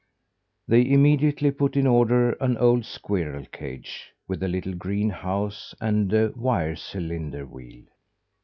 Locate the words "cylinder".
6.75-7.45